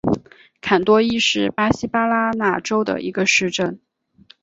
[0.61, 3.79] 坎多伊是巴西巴拉那州的一个市镇。